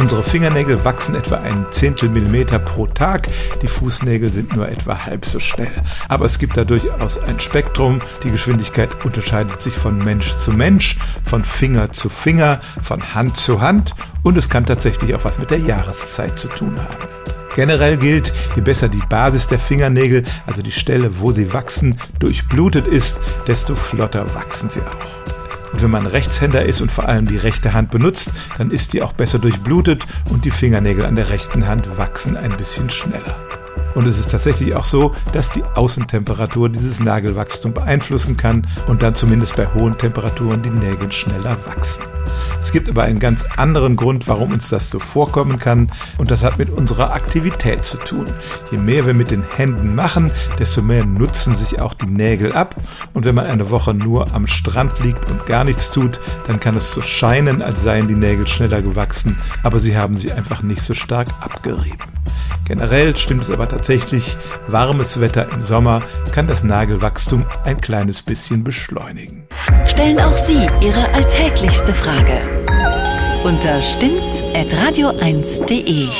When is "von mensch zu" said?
9.74-10.52